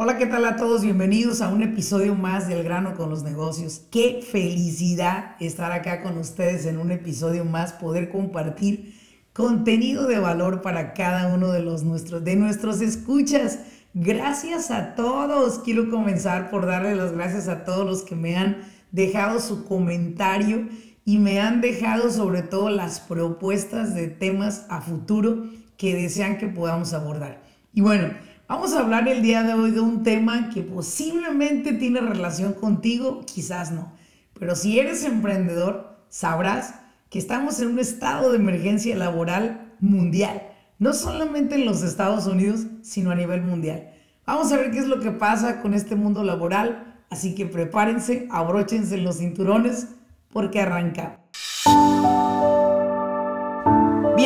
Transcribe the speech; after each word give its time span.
Hola, 0.00 0.16
¿qué 0.16 0.26
tal 0.26 0.44
a 0.44 0.54
todos? 0.54 0.82
Bienvenidos 0.82 1.40
a 1.40 1.48
un 1.48 1.60
episodio 1.60 2.14
más 2.14 2.46
del 2.46 2.62
grano 2.62 2.94
con 2.94 3.10
los 3.10 3.24
negocios. 3.24 3.82
Qué 3.90 4.22
felicidad 4.22 5.34
estar 5.40 5.72
acá 5.72 6.04
con 6.04 6.18
ustedes 6.18 6.66
en 6.66 6.78
un 6.78 6.92
episodio 6.92 7.44
más, 7.44 7.72
poder 7.72 8.08
compartir 8.08 8.94
contenido 9.32 10.06
de 10.06 10.20
valor 10.20 10.62
para 10.62 10.94
cada 10.94 11.34
uno 11.34 11.50
de 11.50 11.62
los 11.62 11.82
nuestros 11.82 12.22
de 12.22 12.36
nuestros 12.36 12.80
escuchas. 12.80 13.58
Gracias 13.92 14.70
a 14.70 14.94
todos. 14.94 15.58
Quiero 15.64 15.90
comenzar 15.90 16.48
por 16.48 16.66
darle 16.66 16.94
las 16.94 17.10
gracias 17.10 17.48
a 17.48 17.64
todos 17.64 17.84
los 17.84 18.02
que 18.02 18.14
me 18.14 18.36
han 18.36 18.58
dejado 18.92 19.40
su 19.40 19.64
comentario 19.64 20.68
y 21.04 21.18
me 21.18 21.40
han 21.40 21.60
dejado 21.60 22.12
sobre 22.12 22.42
todo 22.42 22.70
las 22.70 23.00
propuestas 23.00 23.96
de 23.96 24.06
temas 24.06 24.64
a 24.68 24.80
futuro 24.80 25.46
que 25.76 25.96
desean 25.96 26.38
que 26.38 26.46
podamos 26.46 26.92
abordar. 26.92 27.42
Y 27.72 27.80
bueno, 27.80 28.10
Vamos 28.48 28.72
a 28.72 28.80
hablar 28.80 29.06
el 29.08 29.20
día 29.20 29.42
de 29.42 29.52
hoy 29.52 29.72
de 29.72 29.80
un 29.80 30.02
tema 30.02 30.48
que 30.48 30.62
posiblemente 30.62 31.74
tiene 31.74 32.00
relación 32.00 32.54
contigo, 32.54 33.20
quizás 33.26 33.72
no. 33.72 33.92
Pero 34.40 34.56
si 34.56 34.80
eres 34.80 35.04
emprendedor, 35.04 35.98
sabrás 36.08 36.76
que 37.10 37.18
estamos 37.18 37.60
en 37.60 37.68
un 37.68 37.78
estado 37.78 38.32
de 38.32 38.38
emergencia 38.38 38.96
laboral 38.96 39.74
mundial. 39.80 40.44
No 40.78 40.94
solamente 40.94 41.56
en 41.56 41.66
los 41.66 41.82
Estados 41.82 42.26
Unidos, 42.26 42.64
sino 42.80 43.10
a 43.10 43.16
nivel 43.16 43.42
mundial. 43.42 43.90
Vamos 44.24 44.50
a 44.50 44.56
ver 44.56 44.70
qué 44.70 44.78
es 44.78 44.86
lo 44.86 44.98
que 44.98 45.10
pasa 45.10 45.60
con 45.60 45.74
este 45.74 45.94
mundo 45.94 46.24
laboral. 46.24 47.02
Así 47.10 47.34
que 47.34 47.44
prepárense, 47.44 48.28
abróchense 48.30 48.96
los 48.96 49.18
cinturones, 49.18 49.88
porque 50.32 50.62
arranca. 50.62 51.20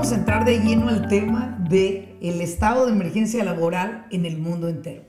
Vamos 0.00 0.14
a 0.14 0.18
entrar 0.18 0.46
de 0.46 0.60
lleno 0.60 0.88
al 0.88 1.08
tema 1.08 1.62
del 1.68 2.16
el 2.22 2.40
estado 2.40 2.86
de 2.86 2.92
emergencia 2.92 3.44
laboral 3.44 4.06
en 4.10 4.24
el 4.24 4.38
mundo 4.38 4.66
entero. 4.70 5.02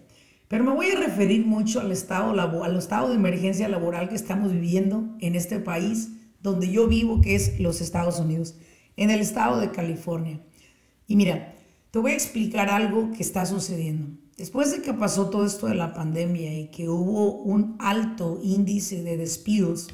Pero 0.49 0.65
me 0.65 0.73
voy 0.73 0.87
a 0.87 0.99
referir 0.99 1.45
mucho 1.45 1.79
al 1.79 1.93
estado, 1.93 2.37
al 2.61 2.75
estado 2.75 3.07
de 3.07 3.15
emergencia 3.15 3.69
laboral 3.69 4.09
que 4.09 4.15
estamos 4.15 4.51
viviendo 4.51 5.15
en 5.21 5.35
este 5.35 5.59
país 5.59 6.09
donde 6.41 6.69
yo 6.69 6.89
vivo, 6.89 7.21
que 7.21 7.35
es 7.35 7.57
los 7.61 7.79
Estados 7.79 8.19
Unidos, 8.19 8.55
en 8.97 9.11
el 9.11 9.21
estado 9.21 9.61
de 9.61 9.71
California. 9.71 10.41
Y 11.07 11.15
mira, 11.15 11.55
te 11.91 11.99
voy 11.99 12.11
a 12.11 12.15
explicar 12.15 12.69
algo 12.69 13.11
que 13.11 13.23
está 13.23 13.45
sucediendo. 13.45 14.09
Después 14.35 14.73
de 14.73 14.81
que 14.81 14.93
pasó 14.93 15.29
todo 15.29 15.45
esto 15.45 15.67
de 15.67 15.75
la 15.75 15.93
pandemia 15.93 16.53
y 16.59 16.67
que 16.67 16.89
hubo 16.89 17.35
un 17.43 17.77
alto 17.79 18.41
índice 18.43 19.03
de 19.03 19.15
despidos 19.15 19.87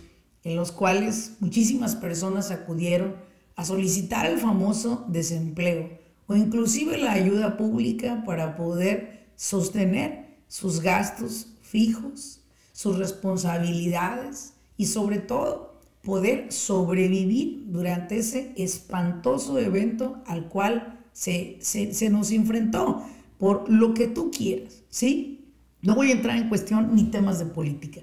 en 0.44 0.56
los 0.56 0.72
cuales 0.72 1.34
muchísimas 1.40 1.96
personas 1.96 2.50
acudieron 2.50 3.27
a 3.58 3.66
solicitar 3.66 4.28
el 4.28 4.38
famoso 4.38 5.06
desempleo 5.10 5.90
o 6.28 6.36
inclusive 6.36 6.98
la 6.98 7.14
ayuda 7.14 7.58
pública 7.58 8.24
para 8.26 8.56
poder 8.56 9.28
sostener 9.36 10.38
sus 10.48 10.80
gastos 10.80 11.48
fijos, 11.62 12.42
sus 12.72 12.98
responsabilidades 12.98 14.54
y 14.78 14.86
sobre 14.86 15.18
todo 15.18 15.82
poder 16.04 16.52
sobrevivir 16.54 17.64
durante 17.68 18.18
ese 18.18 18.54
espantoso 18.56 19.58
evento 19.58 20.22
al 20.28 20.48
cual 20.48 21.00
se, 21.12 21.58
se, 21.62 22.10
nos 22.12 22.32
enfrentó 22.32 23.04
por 23.40 23.70
lo 23.70 23.96
que 23.96 24.08
tú 24.08 24.30
quieras, 24.30 24.84
¿sí? 24.90 25.52
No 25.82 25.96
voy 25.96 26.12
a 26.12 26.14
entrar 26.14 26.38
en 26.38 26.50
cuestión 26.50 26.94
ni 26.94 27.06
temas 27.06 27.40
de 27.40 27.46
política, 27.46 28.02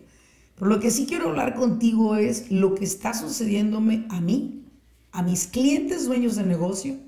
pero 0.57 0.67
lo 0.67 0.81
que 0.81 0.91
sí 0.91 1.07
quiero 1.07 1.29
hablar 1.29 1.55
contigo 1.55 2.17
es 2.17 2.51
lo 2.51 2.75
que 2.75 2.85
está 2.85 3.15
sucediéndome 3.15 4.07
a 4.11 4.21
mí 4.21 4.64
a 5.15 5.23
mis 5.23 5.47
clientes 5.47 6.07
dueños 6.07 6.35
de 6.35 6.43
negocio 6.43 6.99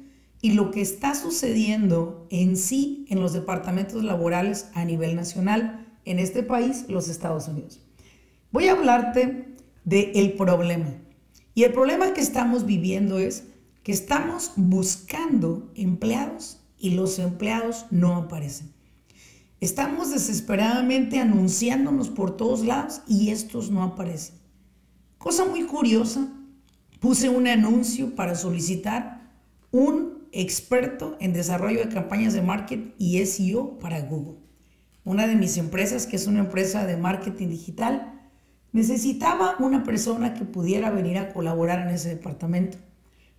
y 0.40 0.52
lo 0.52 0.70
que 0.70 0.80
está 0.80 1.16
sucediendo 1.16 2.28
en 2.30 2.56
sí 2.56 3.04
en 3.08 3.20
los 3.20 3.32
departamentos 3.32 4.04
laborales 4.04 4.68
a 4.74 4.84
nivel 4.84 5.16
nacional 5.16 5.84
en 6.04 6.20
este 6.20 6.44
país, 6.44 6.84
los 6.88 7.08
Estados 7.08 7.48
Unidos. 7.48 7.80
Voy 8.52 8.68
a 8.68 8.72
hablarte 8.72 9.56
del 9.84 10.34
problema. 10.34 10.94
Y 11.54 11.64
el 11.64 11.72
problema 11.72 12.14
que 12.14 12.20
estamos 12.20 12.64
viviendo 12.64 13.18
es 13.18 13.48
que 13.82 13.90
estamos 13.90 14.52
buscando 14.54 15.72
empleados 15.74 16.60
y 16.78 16.90
los 16.90 17.18
empleados 17.18 17.86
no 17.90 18.14
aparecen. 18.14 18.72
Estamos 19.60 20.12
desesperadamente 20.12 21.18
anunciándonos 21.18 22.08
por 22.08 22.36
todos 22.36 22.64
lados 22.64 23.00
y 23.08 23.30
estos 23.30 23.72
no 23.72 23.82
aparecen. 23.82 24.36
Cosa 25.18 25.44
muy 25.44 25.64
curiosa 25.64 26.28
puse 27.00 27.28
un 27.28 27.46
anuncio 27.46 28.14
para 28.14 28.34
solicitar 28.34 29.30
un 29.70 30.26
experto 30.32 31.16
en 31.20 31.32
desarrollo 31.32 31.80
de 31.80 31.94
campañas 31.94 32.32
de 32.32 32.42
marketing 32.42 32.90
y 32.98 33.24
SEO 33.24 33.78
para 33.78 34.00
Google. 34.00 34.38
Una 35.04 35.26
de 35.26 35.36
mis 35.36 35.56
empresas, 35.56 36.06
que 36.06 36.16
es 36.16 36.26
una 36.26 36.40
empresa 36.40 36.84
de 36.84 36.96
marketing 36.96 37.48
digital, 37.48 38.28
necesitaba 38.72 39.56
una 39.60 39.84
persona 39.84 40.34
que 40.34 40.44
pudiera 40.44 40.90
venir 40.90 41.18
a 41.18 41.32
colaborar 41.32 41.86
en 41.86 41.94
ese 41.94 42.10
departamento. 42.10 42.78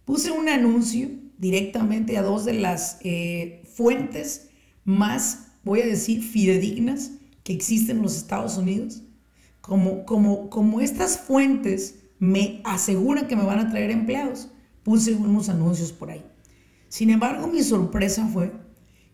Puse 0.05 0.31
un 0.31 0.49
anuncio 0.49 1.09
directamente 1.37 2.17
a 2.17 2.23
dos 2.23 2.45
de 2.45 2.53
las 2.53 2.97
eh, 3.01 3.63
fuentes 3.71 4.49
más, 4.85 5.49
voy 5.63 5.81
a 5.81 5.85
decir, 5.85 6.23
fidedignas 6.23 7.11
que 7.43 7.53
existen 7.53 7.97
en 7.97 8.03
los 8.03 8.17
Estados 8.17 8.57
Unidos. 8.57 9.03
Como, 9.61 10.05
como, 10.05 10.49
como 10.49 10.79
estas 10.79 11.17
fuentes 11.17 11.99
me 12.19 12.61
aseguran 12.63 13.27
que 13.27 13.35
me 13.35 13.43
van 13.43 13.59
a 13.59 13.69
traer 13.69 13.91
empleados. 13.91 14.49
Puse 14.83 15.13
unos 15.15 15.49
anuncios 15.49 15.91
por 15.91 16.11
ahí. 16.11 16.25
Sin 16.89 17.09
embargo, 17.09 17.47
mi 17.47 17.61
sorpresa 17.63 18.27
fue 18.27 18.53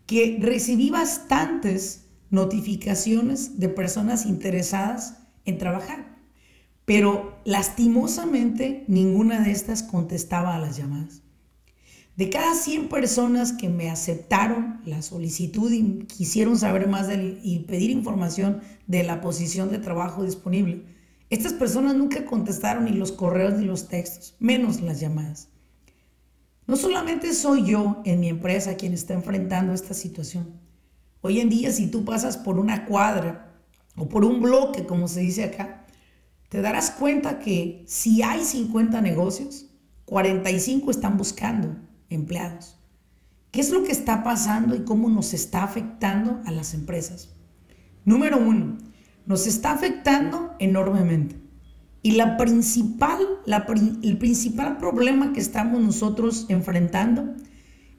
que 0.06 0.38
recibí 0.40 0.90
bastantes 0.90 2.06
notificaciones 2.30 3.58
de 3.58 3.68
personas 3.68 4.26
interesadas 4.26 5.18
en 5.44 5.58
trabajar, 5.58 6.18
pero 6.84 7.40
lastimosamente 7.44 8.84
ninguna 8.88 9.40
de 9.40 9.50
estas 9.50 9.82
contestaba 9.82 10.54
a 10.54 10.58
las 10.58 10.76
llamadas. 10.76 11.22
De 12.16 12.30
cada 12.30 12.54
100 12.54 12.88
personas 12.88 13.52
que 13.52 13.68
me 13.68 13.90
aceptaron 13.90 14.80
la 14.84 15.02
solicitud 15.02 15.72
y 15.72 16.04
quisieron 16.06 16.56
saber 16.56 16.86
más 16.86 17.08
y 17.42 17.60
pedir 17.60 17.90
información 17.90 18.60
de 18.86 19.02
la 19.02 19.20
posición 19.20 19.70
de 19.70 19.78
trabajo 19.78 20.24
disponible, 20.24 20.84
estas 21.34 21.52
personas 21.52 21.96
nunca 21.96 22.24
contestaron 22.24 22.84
ni 22.84 22.92
los 22.92 23.12
correos 23.12 23.54
ni 23.54 23.64
los 23.64 23.88
textos, 23.88 24.36
menos 24.38 24.80
las 24.80 25.00
llamadas. 25.00 25.48
No 26.66 26.76
solamente 26.76 27.34
soy 27.34 27.64
yo 27.66 28.00
en 28.04 28.20
mi 28.20 28.28
empresa 28.28 28.76
quien 28.76 28.94
está 28.94 29.14
enfrentando 29.14 29.72
esta 29.74 29.94
situación. 29.94 30.60
Hoy 31.20 31.40
en 31.40 31.50
día 31.50 31.72
si 31.72 31.88
tú 31.88 32.04
pasas 32.04 32.36
por 32.36 32.58
una 32.58 32.86
cuadra 32.86 33.52
o 33.96 34.08
por 34.08 34.24
un 34.24 34.40
bloque, 34.40 34.86
como 34.86 35.08
se 35.08 35.20
dice 35.20 35.44
acá, 35.44 35.86
te 36.48 36.62
darás 36.62 36.92
cuenta 36.92 37.38
que 37.38 37.84
si 37.88 38.22
hay 38.22 38.44
50 38.44 39.00
negocios, 39.00 39.66
45 40.04 40.90
están 40.90 41.16
buscando 41.16 41.76
empleados. 42.10 42.78
¿Qué 43.50 43.60
es 43.60 43.70
lo 43.70 43.82
que 43.82 43.92
está 43.92 44.22
pasando 44.22 44.74
y 44.74 44.84
cómo 44.84 45.08
nos 45.08 45.34
está 45.34 45.64
afectando 45.64 46.40
a 46.44 46.50
las 46.50 46.74
empresas? 46.74 47.30
Número 48.04 48.38
uno, 48.38 48.78
nos 49.26 49.46
está 49.46 49.72
afectando 49.72 50.54
enormemente. 50.58 51.36
Y 52.02 52.12
la 52.12 52.36
principal, 52.36 53.18
el 54.02 54.18
principal 54.18 54.76
problema 54.76 55.32
que 55.32 55.40
estamos 55.40 55.80
nosotros 55.80 56.46
enfrentando 56.48 57.34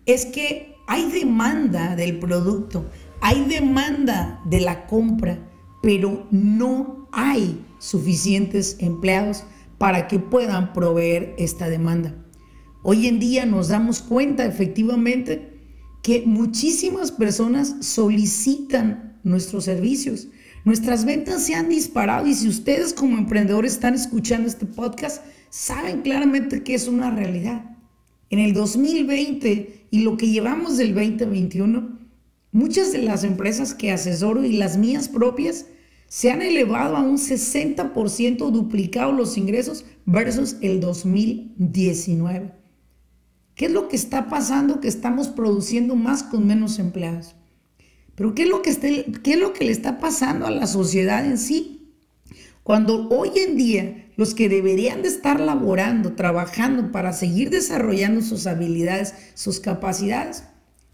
es 0.05 0.25
que 0.27 0.75
hay 0.87 1.11
demanda 1.11 1.95
del 1.95 2.19
producto, 2.19 2.85
hay 3.21 3.45
demanda 3.45 4.41
de 4.45 4.61
la 4.61 4.85
compra, 4.85 5.39
pero 5.81 6.27
no 6.29 7.07
hay 7.11 7.65
suficientes 7.79 8.77
empleados 8.79 9.43
para 9.77 10.07
que 10.07 10.19
puedan 10.19 10.73
proveer 10.73 11.33
esta 11.37 11.69
demanda. 11.69 12.15
Hoy 12.83 13.07
en 13.07 13.19
día 13.19 13.47
nos 13.47 13.69
damos 13.69 14.03
cuenta 14.03 14.45
efectivamente 14.45 15.59
que 16.03 16.23
muchísimas 16.27 17.11
personas 17.11 17.77
solicitan 17.79 19.19
nuestros 19.23 19.63
servicios, 19.63 20.27
Nuestras 20.65 21.05
ventas 21.05 21.43
se 21.43 21.53
han 21.53 21.69
disparado 21.69 22.25
y 22.25 22.33
si 22.33 22.47
ustedes 22.47 22.91
como 22.91 23.19
emprendedores 23.19 23.73
están 23.73 23.93
escuchando 23.93 24.47
este 24.47 24.65
podcast, 24.65 25.23
saben 25.51 26.01
claramente 26.01 26.63
que 26.63 26.73
es 26.73 26.87
una 26.87 27.11
realidad. 27.11 27.71
en 28.31 28.39
el 28.39 28.53
2020 28.53 29.85
y 29.91 29.99
lo 29.99 30.17
que 30.17 30.27
llevamos 30.27 30.77
del 30.77 30.95
2021, 30.95 31.99
muchas 32.51 32.91
de 32.91 33.03
las 33.03 33.23
empresas 33.23 33.75
que 33.75 33.91
asesoro 33.91 34.43
y 34.43 34.53
las 34.53 34.77
mías 34.77 35.07
propias 35.07 35.67
se 36.07 36.31
han 36.31 36.41
elevado 36.41 36.97
a 36.97 37.01
un 37.01 37.17
60% 37.19 38.49
duplicado 38.49 39.11
los 39.11 39.37
ingresos 39.37 39.85
versus 40.07 40.57
el 40.61 40.79
2019. 40.79 42.53
¿Qué 43.53 43.65
es 43.67 43.71
lo 43.71 43.87
que 43.87 43.95
está 43.95 44.27
pasando? 44.29 44.81
Que 44.81 44.87
estamos 44.87 45.27
produciendo 45.27 45.95
más 45.95 46.23
con 46.23 46.47
menos 46.47 46.79
empleados. 46.79 47.35
Pero 48.15 48.33
¿qué 48.33 48.43
es 48.43 48.49
lo 48.49 48.61
que, 48.61 48.73
qué 49.23 49.33
es 49.33 49.39
lo 49.39 49.53
que 49.53 49.65
le 49.65 49.71
está 49.71 49.99
pasando 49.99 50.47
a 50.47 50.51
la 50.51 50.67
sociedad 50.67 51.25
en 51.25 51.37
sí? 51.37 51.93
Cuando 52.63 53.09
hoy 53.09 53.31
en 53.35 53.57
día 53.57 54.05
los 54.15 54.33
que 54.33 54.49
deberían 54.49 55.01
de 55.01 55.09
estar 55.09 55.39
laborando, 55.39 56.13
trabajando 56.13 56.91
para 56.91 57.13
seguir 57.13 57.49
desarrollando 57.49 58.21
sus 58.21 58.47
habilidades, 58.47 59.13
sus 59.33 59.59
capacidades, 59.59 60.45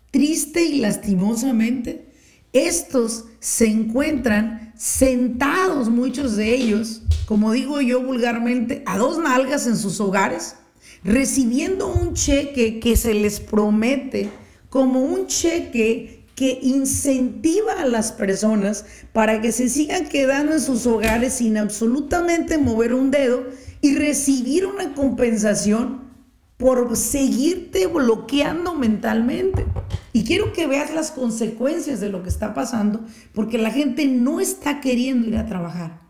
triste 0.09 0.63
y 0.63 0.79
lastimosamente, 0.79 2.11
estos 2.51 3.25
se 3.39 3.67
encuentran 3.67 4.73
sentados, 4.75 5.89
muchos 5.89 6.35
de 6.35 6.53
ellos, 6.53 7.03
como 7.25 7.53
digo 7.53 7.79
yo 7.79 8.01
vulgarmente, 8.01 8.83
a 8.85 8.97
dos 8.97 9.19
nalgas 9.19 9.67
en 9.67 9.77
sus 9.77 10.01
hogares, 10.01 10.55
recibiendo 11.03 11.87
un 11.87 12.13
cheque 12.13 12.79
que 12.79 12.97
se 12.97 13.13
les 13.13 13.39
promete 13.39 14.29
como 14.69 15.01
un 15.01 15.27
cheque 15.27 16.20
que 16.35 16.59
incentiva 16.61 17.73
a 17.79 17.85
las 17.85 18.11
personas 18.11 18.85
para 19.13 19.41
que 19.41 19.51
se 19.51 19.69
sigan 19.69 20.07
quedando 20.07 20.53
en 20.53 20.61
sus 20.61 20.85
hogares 20.87 21.33
sin 21.33 21.57
absolutamente 21.57 22.57
mover 22.57 22.93
un 22.93 23.11
dedo 23.11 23.45
y 23.81 23.95
recibir 23.95 24.65
una 24.65 24.93
compensación 24.93 26.11
por 26.57 26.95
seguirte 26.95 27.87
bloqueando 27.87 28.75
mentalmente. 28.75 29.65
Y 30.13 30.23
quiero 30.23 30.53
que 30.53 30.67
veas 30.67 30.93
las 30.93 31.11
consecuencias 31.11 31.99
de 31.99 32.09
lo 32.09 32.21
que 32.21 32.29
está 32.29 32.53
pasando, 32.53 33.03
porque 33.33 33.57
la 33.57 33.71
gente 33.71 34.05
no 34.05 34.39
está 34.39 34.79
queriendo 34.79 35.27
ir 35.27 35.37
a 35.37 35.47
trabajar. 35.47 36.01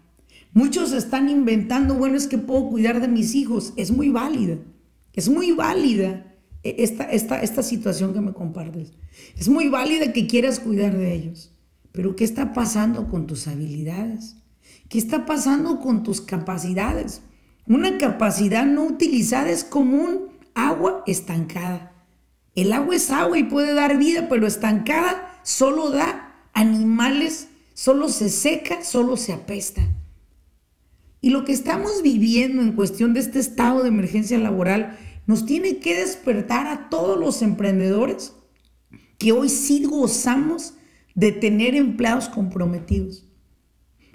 Muchos 0.54 0.92
están 0.92 1.30
inventando, 1.30 1.96
bueno, 1.96 2.18
es 2.18 2.28
que 2.28 2.38
puedo 2.38 2.68
cuidar 2.70 3.00
de 3.00 3.08
mis 3.08 3.34
hijos. 3.34 3.72
Es 3.78 3.92
muy 3.92 4.10
válida, 4.10 4.58
es 5.14 5.30
muy 5.30 5.54
válida 5.54 6.31
esta, 6.64 7.06
esta, 7.06 7.42
esta 7.42 7.64
situación 7.64 8.14
que 8.14 8.22
me 8.22 8.34
compartes. 8.34 8.94
Es 9.38 9.50
muy 9.50 9.68
válida 9.68 10.14
que 10.14 10.28
quieras 10.28 10.60
cuidar 10.60 10.98
de 10.98 11.14
ellos, 11.14 11.52
pero 11.92 12.16
¿qué 12.16 12.24
está 12.24 12.54
pasando 12.54 13.10
con 13.10 13.28
tus 13.28 13.48
habilidades? 13.48 14.38
¿Qué 14.90 14.98
está 14.98 15.26
pasando 15.26 15.80
con 15.80 16.04
tus 16.04 16.22
capacidades? 16.22 17.22
Una 17.68 17.98
capacidad 17.98 18.66
no 18.66 18.84
utilizada 18.84 19.50
es 19.50 19.64
como 19.64 19.98
un 19.98 20.30
agua 20.54 21.04
estancada. 21.08 21.94
El 22.56 22.74
agua 22.74 22.96
es 22.96 23.10
agua 23.12 23.38
y 23.38 23.44
puede 23.44 23.74
dar 23.74 23.98
vida, 23.98 24.28
pero 24.30 24.46
estancada 24.46 25.40
solo 25.44 25.92
da 25.92 26.36
animales, 26.54 27.48
solo 27.74 28.10
se 28.10 28.30
seca, 28.30 28.84
solo 28.84 29.16
se 29.16 29.34
apesta. 29.34 29.82
Y 31.22 31.30
lo 31.30 31.46
que 31.46 31.54
estamos 31.54 32.02
viviendo 32.04 32.62
en 32.62 32.74
cuestión 32.74 33.14
de 33.14 33.22
este 33.22 33.40
estado 33.40 33.84
de 33.84 33.90
emergencia 33.90 34.38
laboral 34.40 34.98
nos 35.32 35.46
tiene 35.46 35.78
que 35.78 35.96
despertar 35.96 36.68
a 36.68 36.90
todos 36.90 37.18
los 37.18 37.42
emprendedores 37.42 38.34
que 39.18 39.32
hoy 39.32 39.48
sí 39.48 39.86
gozamos 39.86 40.74
de 41.16 41.32
tener 41.32 41.74
empleados 41.74 42.28
comprometidos. 42.28 43.26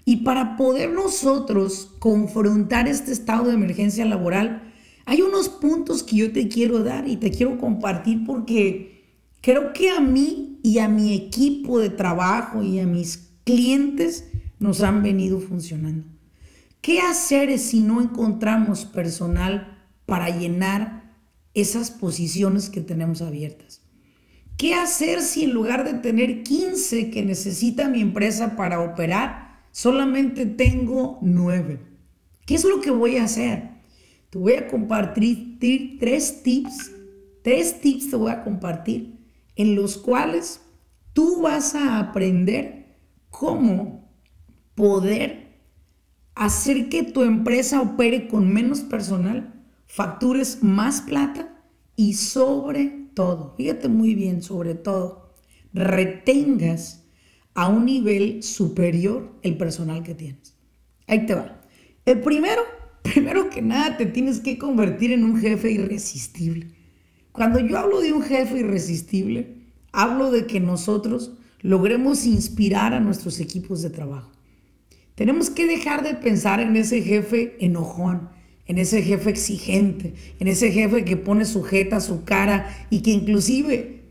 Y 0.05 0.17
para 0.17 0.59
poder 0.59 0.93
nosotros 0.93 1.91
confrontar 2.01 2.87
este 2.87 3.13
estado 3.13 3.45
de 3.45 3.55
emergencia 3.55 4.05
laboral, 4.05 4.75
hay 5.07 5.23
unos 5.23 5.49
puntos 5.49 6.03
que 6.03 6.17
yo 6.17 6.33
te 6.33 6.49
quiero 6.49 6.85
dar 6.85 7.09
y 7.09 7.17
te 7.17 7.31
quiero 7.31 7.57
compartir 7.57 8.27
porque 8.27 9.07
creo 9.41 9.73
que 9.73 9.89
a 9.89 10.01
mí 10.01 10.61
y 10.63 10.81
a 10.81 10.89
mi 10.89 11.15
equipo 11.15 11.79
de 11.79 11.89
trabajo 11.89 12.63
y 12.63 12.79
a 12.79 12.87
mis 12.87 13.31
clientes 13.45 14.29
nos 14.59 14.83
han 14.83 15.03
venido 15.03 15.41
funcionando. 15.41 16.07
¿Qué 16.83 17.01
hacer 17.01 17.59
si 17.59 17.81
no 17.81 18.03
encontramos 18.03 18.85
personal 18.85 19.79
para 20.05 20.29
llenar 20.29 21.06
esas 21.57 21.91
posiciones 21.91 22.71
que 22.71 22.81
tenemos 22.81 23.23
abiertas? 23.23 23.81
¿Qué 24.57 24.75
hacer 24.75 25.23
si 25.23 25.45
en 25.45 25.53
lugar 25.53 25.85
de 25.85 25.95
tener 25.95 26.43
15 26.43 27.11
que 27.11 27.25
necesita 27.25 27.89
mi 27.89 28.01
empresa 28.01 28.57
para 28.57 28.81
operar, 28.81 29.65
solamente 29.73 30.47
tengo 30.47 31.19
9? 31.23 31.81
¿Qué 32.47 32.55
es 32.55 32.65
lo 32.65 32.81
que 32.81 32.91
voy 32.91 33.17
a 33.17 33.25
hacer? 33.25 33.71
Te 34.31 34.39
voy 34.39 34.53
a 34.53 34.69
compartir 34.69 35.59
tres 35.99 36.43
tips, 36.43 36.93
tres 37.43 37.81
tips 37.81 38.11
te 38.11 38.17
voy 38.17 38.31
a 38.31 38.45
compartir 38.45 39.19
en 39.57 39.75
los 39.75 39.97
cuales 39.97 40.61
tú 41.13 41.41
vas 41.41 41.75
a 41.75 41.99
aprender 41.99 42.97
cómo 43.31 44.11
poder 44.75 45.47
hacer 46.35 46.91
que 46.91 47.03
tu 47.03 47.23
empresa 47.23 47.81
opere 47.81 48.29
con 48.29 48.53
menos 48.53 48.81
personal, 48.81 49.56
factures 49.87 50.63
más 50.63 51.01
plata 51.01 51.63
y 51.97 52.15
sobre 52.15 53.09
todo, 53.15 53.55
fíjate 53.57 53.89
muy 53.89 54.15
bien, 54.15 54.43
sobre 54.43 54.75
todo, 54.75 55.33
retengas 55.73 57.05
a 57.55 57.69
un 57.69 57.87
nivel 57.87 58.43
superior 58.43 59.33
el 59.43 59.57
personal 59.57 60.03
que 60.03 60.15
tienes. 60.15 60.55
Ahí 61.07 61.25
te 61.25 61.35
va. 61.35 61.63
El 62.05 62.21
primero, 62.21 62.63
primero 63.03 63.49
que 63.49 63.63
nada, 63.63 63.97
te 63.97 64.07
tienes 64.07 64.41
que 64.41 64.59
convertir 64.59 65.13
en 65.13 65.25
un 65.25 65.39
jefe 65.39 65.71
irresistible. 65.71 66.69
Cuando 67.33 67.59
yo 67.61 67.79
hablo 67.79 68.01
de 68.01 68.13
un 68.13 68.23
jefe 68.23 68.59
irresistible, 68.59 69.57
hablo 69.93 70.31
de 70.31 70.47
que 70.47 70.61
nosotros 70.61 71.33
logremos 71.61 72.27
inspirar 72.27 72.95
a 72.95 73.01
nuestros 73.01 73.41
equipos 73.41 73.83
de 73.83 73.91
trabajo. 73.91 74.31
Tenemos 75.15 75.49
que 75.49 75.67
dejar 75.67 76.03
de 76.03 76.15
pensar 76.15 76.61
en 76.61 76.77
ese 76.77 77.03
jefe 77.03 77.57
enojón, 77.59 78.29
en 78.67 78.79
ese 78.79 79.03
jefe 79.03 79.31
exigente, 79.31 80.15
en 80.39 80.49
ese 80.49 80.73
jefe 80.73 81.05
que 81.05 81.17
pone 81.17 81.45
sujeta 81.45 82.01
su 82.01 82.25
cara 82.25 82.87
y 82.91 83.01
que 83.01 83.13
inclusive 83.13 84.03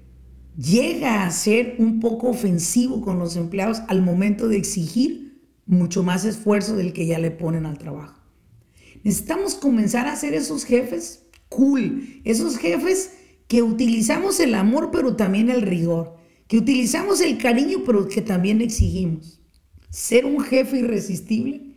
llega 0.58 1.26
a 1.26 1.32
ser 1.32 1.76
un 1.78 2.00
poco 2.00 2.30
ofensivo 2.30 3.02
con 3.02 3.20
los 3.20 3.36
empleados 3.36 3.82
al 3.88 4.02
momento 4.02 4.48
de 4.48 4.58
exigir 4.58 5.42
mucho 5.66 6.04
más 6.04 6.24
esfuerzo 6.26 6.76
del 6.76 6.94
que 6.94 7.06
ya 7.06 7.20
le 7.20 7.32
ponen 7.32 7.66
al 7.66 7.78
trabajo. 7.78 8.22
Necesitamos 9.04 9.56
comenzar 9.56 10.08
a 10.08 10.16
ser 10.16 10.34
esos 10.34 10.64
jefes 10.64 11.26
cool, 11.50 12.22
esos 12.24 12.58
jefes 12.58 13.12
que 13.48 13.62
utilizamos 13.62 14.40
el 14.40 14.56
amor 14.56 14.90
pero 14.92 15.16
también 15.16 15.50
el 15.50 15.62
rigor, 15.62 16.16
que 16.48 16.58
utilizamos 16.58 17.20
el 17.20 17.38
cariño 17.38 17.80
pero 17.86 18.08
que 18.08 18.22
también 18.22 18.62
exigimos. 18.62 19.42
Ser 19.90 20.26
un 20.26 20.40
jefe 20.40 20.80
irresistible 20.80 21.75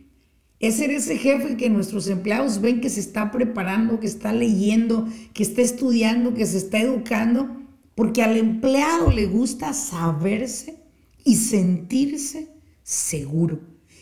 es 0.59 0.75
ser 0.75 0.91
ese 0.91 1.17
jefe 1.17 1.55
que 1.55 1.69
nuestros 1.69 2.07
empleados 2.07 2.59
ven 2.59 2.81
que 2.81 2.89
se 2.89 2.99
está 2.99 3.31
preparando, 3.31 3.99
que 3.99 4.07
está 4.07 4.33
leyendo, 4.33 5.07
que 5.33 5.43
está 5.43 5.61
estudiando, 5.61 6.33
que 6.33 6.45
se 6.45 6.57
está 6.57 6.79
educando, 6.79 7.49
porque 7.95 8.23
al 8.23 8.35
empleado 8.35 9.11
le 9.11 9.25
gusta 9.25 9.73
saberse 9.73 10.83
y 11.23 11.35
sentirse 11.35 12.49
seguro. 12.83 13.59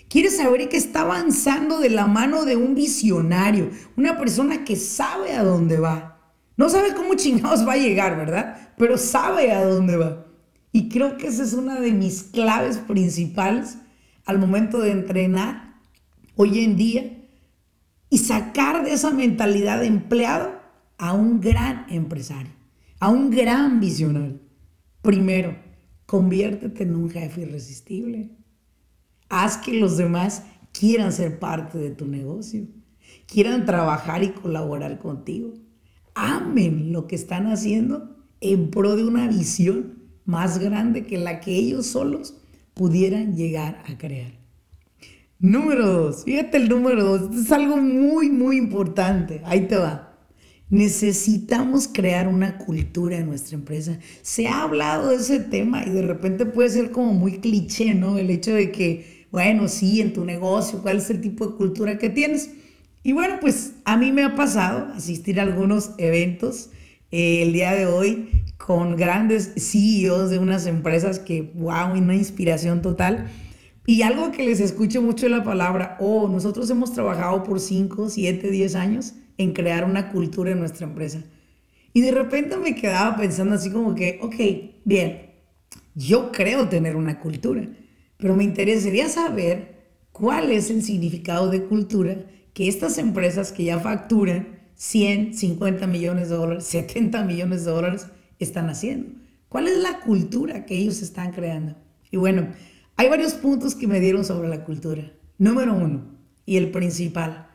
Quiere 0.09 0.31
saber 0.31 0.67
que 0.69 0.77
está 0.77 1.01
avanzando 1.01 1.79
de 1.79 1.89
la 1.89 2.07
mano 2.07 2.45
de 2.45 2.55
un 2.55 2.73
visionario, 2.73 3.69
una 3.95 4.17
persona 4.17 4.63
que 4.63 4.75
sabe 4.77 5.33
a 5.33 5.43
dónde 5.43 5.77
va. 5.77 6.21
No 6.55 6.69
sabe 6.69 6.95
cómo 6.95 7.13
chingados 7.13 7.67
va 7.67 7.73
a 7.73 7.77
llegar, 7.77 8.17
¿verdad? 8.17 8.71
Pero 8.77 8.97
sabe 8.97 9.51
a 9.51 9.63
dónde 9.63 9.97
va. 9.97 10.25
Y 10.71 10.89
creo 10.89 11.17
que 11.17 11.27
esa 11.27 11.43
es 11.43 11.53
una 11.53 11.79
de 11.79 11.91
mis 11.91 12.23
claves 12.23 12.77
principales 12.77 13.77
al 14.25 14.39
momento 14.39 14.79
de 14.79 14.91
entrenar 14.91 15.66
hoy 16.37 16.59
en 16.63 16.77
día 16.77 17.17
y 18.09 18.19
sacar 18.19 18.85
de 18.85 18.93
esa 18.93 19.11
mentalidad 19.11 19.81
de 19.81 19.87
empleado 19.87 20.51
a 20.97 21.13
un 21.13 21.41
gran 21.41 21.85
empresario, 21.89 22.51
a 22.99 23.09
un 23.09 23.29
gran 23.29 23.79
visionario. 23.79 24.39
Primero, 25.01 25.57
conviértete 26.05 26.83
en 26.83 26.95
un 26.95 27.09
jefe 27.09 27.41
irresistible. 27.41 28.29
Haz 29.29 29.57
que 29.57 29.73
los 29.73 29.97
demás 29.97 30.43
quieran 30.71 31.11
ser 31.11 31.39
parte 31.39 31.77
de 31.77 31.91
tu 31.91 32.07
negocio, 32.07 32.65
quieran 33.25 33.65
trabajar 33.65 34.23
y 34.23 34.29
colaborar 34.29 34.99
contigo. 34.99 35.53
Amen 36.15 36.93
lo 36.93 37.07
que 37.07 37.15
están 37.15 37.47
haciendo 37.47 38.15
en 38.41 38.69
pro 38.69 38.95
de 38.95 39.03
una 39.03 39.27
visión 39.27 40.03
más 40.25 40.59
grande 40.59 41.05
que 41.05 41.17
la 41.17 41.39
que 41.39 41.55
ellos 41.55 41.87
solos 41.87 42.37
pudieran 42.73 43.35
llegar 43.35 43.83
a 43.87 43.97
crear. 43.97 44.36
Número 45.39 45.85
dos, 45.85 46.23
fíjate 46.23 46.57
el 46.57 46.67
número 46.67 47.03
dos, 47.03 47.35
es 47.35 47.51
algo 47.51 47.77
muy, 47.77 48.31
muy 48.31 48.57
importante. 48.57 49.41
Ahí 49.45 49.67
te 49.67 49.75
va. 49.75 50.17
Necesitamos 50.69 51.87
crear 51.87 52.27
una 52.27 52.57
cultura 52.57 53.17
en 53.17 53.27
nuestra 53.27 53.55
empresa. 53.55 53.99
Se 54.23 54.47
ha 54.47 54.63
hablado 54.63 55.09
de 55.09 55.17
ese 55.17 55.39
tema 55.39 55.85
y 55.85 55.91
de 55.91 56.01
repente 56.01 56.47
puede 56.47 56.69
ser 56.69 56.91
como 56.91 57.13
muy 57.13 57.37
cliché, 57.37 57.93
¿no? 57.93 58.17
El 58.17 58.31
hecho 58.31 58.51
de 58.53 58.71
que, 58.71 59.27
bueno, 59.31 59.67
sí, 59.67 60.01
en 60.01 60.11
tu 60.11 60.25
negocio, 60.25 60.81
¿cuál 60.81 60.97
es 60.97 61.09
el 61.11 61.21
tipo 61.21 61.45
de 61.45 61.55
cultura 61.55 61.99
que 61.99 62.09
tienes? 62.09 62.49
Y 63.03 63.11
bueno, 63.13 63.35
pues 63.39 63.73
a 63.85 63.95
mí 63.95 64.11
me 64.11 64.23
ha 64.23 64.35
pasado 64.35 64.91
asistir 64.95 65.39
a 65.39 65.43
algunos 65.43 65.91
eventos 65.99 66.71
eh, 67.11 67.43
el 67.43 67.53
día 67.53 67.73
de 67.73 67.85
hoy 67.85 68.43
con 68.57 68.97
grandes 68.97 69.53
CEOs 69.55 70.31
de 70.31 70.39
unas 70.39 70.65
empresas 70.65 71.19
que, 71.19 71.53
wow, 71.53 71.93
una 71.93 72.15
inspiración 72.15 72.81
total. 72.81 73.29
Y 73.89 74.01
algo 74.01 74.33
que 74.33 74.43
les 74.43 74.59
escucho 74.59 75.01
mucho 75.01 75.29
la 75.29 75.45
palabra, 75.45 75.95
oh, 76.01 76.27
nosotros 76.27 76.69
hemos 76.69 76.91
trabajado 76.91 77.43
por 77.43 77.61
5, 77.61 78.09
7, 78.09 78.51
10 78.51 78.75
años 78.75 79.13
en 79.37 79.53
crear 79.53 79.85
una 79.85 80.11
cultura 80.11 80.51
en 80.51 80.59
nuestra 80.59 80.85
empresa. 80.85 81.23
Y 81.93 82.01
de 82.01 82.11
repente 82.11 82.57
me 82.57 82.75
quedaba 82.75 83.15
pensando 83.15 83.55
así 83.55 83.71
como 83.71 83.95
que, 83.95 84.19
ok, 84.21 84.35
bien, 84.83 85.31
yo 85.95 86.33
creo 86.33 86.67
tener 86.67 86.97
una 86.97 87.21
cultura, 87.21 87.65
pero 88.17 88.35
me 88.35 88.43
interesaría 88.43 89.07
saber 89.07 89.85
cuál 90.11 90.51
es 90.51 90.69
el 90.69 90.83
significado 90.83 91.49
de 91.49 91.63
cultura 91.63 92.17
que 92.53 92.67
estas 92.67 92.97
empresas 92.97 93.53
que 93.53 93.63
ya 93.63 93.79
facturan 93.79 94.59
100, 94.75 95.33
50 95.33 95.87
millones 95.87 96.27
de 96.27 96.35
dólares, 96.35 96.65
70 96.65 97.23
millones 97.23 97.63
de 97.63 97.71
dólares 97.71 98.07
están 98.37 98.69
haciendo. 98.69 99.17
¿Cuál 99.47 99.69
es 99.69 99.77
la 99.77 100.01
cultura 100.01 100.65
que 100.65 100.77
ellos 100.77 101.01
están 101.01 101.31
creando? 101.31 101.77
Y 102.11 102.17
bueno, 102.17 102.49
hay 102.97 103.09
varios 103.09 103.33
puntos 103.33 103.75
que 103.75 103.87
me 103.87 103.99
dieron 103.99 104.25
sobre 104.25 104.49
la 104.49 104.65
cultura. 104.65 105.11
Número 105.37 105.73
uno, 105.75 106.17
y 106.47 106.57
el 106.57 106.71
principal, 106.71 107.47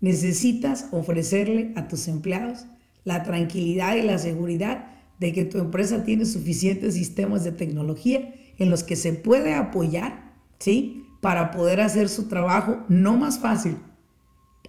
necesitas 0.00 0.88
ofrecerle 0.90 1.72
a 1.76 1.86
tus 1.86 2.08
empleados 2.08 2.66
la 3.04 3.22
tranquilidad 3.22 3.94
y 3.94 4.02
la 4.02 4.18
seguridad 4.18 4.90
de 5.20 5.32
que 5.32 5.44
tu 5.44 5.58
empresa 5.58 6.02
tiene 6.02 6.24
suficientes 6.24 6.94
sistemas 6.94 7.44
de 7.44 7.52
tecnología 7.52 8.34
en 8.58 8.68
los 8.68 8.82
que 8.82 8.96
se 8.96 9.12
puede 9.12 9.54
apoyar, 9.54 10.32
¿sí? 10.58 11.04
Para 11.20 11.52
poder 11.52 11.80
hacer 11.80 12.08
su 12.08 12.26
trabajo 12.26 12.84
no 12.88 13.16
más 13.16 13.38
fácil, 13.38 13.76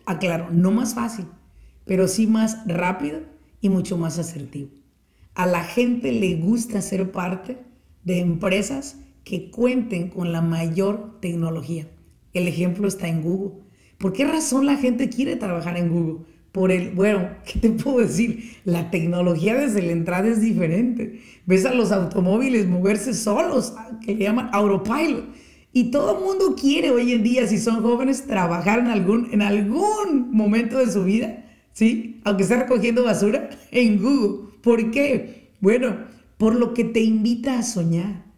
aclaro, 0.06 0.50
no 0.52 0.70
más 0.72 0.94
fácil, 0.94 1.26
pero 1.86 2.08
sí 2.08 2.28
más 2.28 2.58
rápido 2.68 3.22
y 3.60 3.70
mucho 3.70 3.98
más 3.98 4.20
asertivo. 4.20 4.70
A 5.34 5.48
la 5.48 5.64
gente 5.64 6.12
le 6.12 6.36
gusta 6.36 6.82
ser 6.82 7.12
parte 7.12 7.58
de 8.04 8.20
empresas 8.20 8.98
que 9.24 9.52
cuenten 9.52 10.10
con 10.10 10.32
la 10.32 10.42
mayor 10.42 11.20
tecnología. 11.20 11.88
El 12.34 12.48
ejemplo 12.48 12.88
está 12.88 13.08
en 13.08 13.22
Google. 13.22 13.62
¿Por 13.98 14.14
qué 14.14 14.26
razón 14.26 14.66
la 14.66 14.78
gente 14.78 15.10
quiere 15.10 15.36
trabajar 15.36 15.78
en 15.78 15.90
Google? 15.90 16.26
Por 16.52 16.72
el, 16.72 16.92
bueno, 16.92 17.30
¿qué 17.46 17.60
te 17.60 17.70
puedo 17.70 18.00
decir? 18.00 18.58
La 18.66 18.90
tecnología 18.90 19.56
desde 19.56 19.82
la 19.82 19.92
entrada 19.92 20.28
es 20.28 20.42
diferente. 20.42 21.22
Ves 21.46 21.66
a 21.66 21.74
los 21.74 21.92
automóviles 21.92 22.68
moverse 22.68 23.14
solos, 23.14 23.74
que 24.06 24.16
le 24.16 24.24
llaman 24.24 24.50
autopilot. 24.52 25.26
Y 25.74 25.92
todo 25.92 26.18
el 26.18 26.26
mundo 26.26 26.56
quiere 26.60 26.92
hoy 26.92 27.14
en 27.14 27.24
día, 27.24 27.48
si 27.48 27.58
son 27.58 27.82
jóvenes, 27.82 28.28
trabajar 28.28 28.80
en 28.80 28.88
algún, 28.88 29.30
en 29.32 29.42
algún 29.42 30.30
momento 30.32 30.78
de 30.78 30.92
su 30.92 31.06
vida, 31.06 31.46
¿sí? 31.72 32.20
Aunque 32.26 32.44
esté 32.44 32.58
recogiendo 32.58 33.06
basura, 33.06 33.50
en 33.72 34.02
Google. 34.02 34.50
¿Por 34.62 34.92
qué? 34.92 35.52
Bueno, 35.62 35.96
por 36.38 36.56
lo 36.56 36.74
que 36.74 36.84
te 36.84 37.00
invita 37.00 37.60
a 37.60 37.64
soñar. 37.64 38.31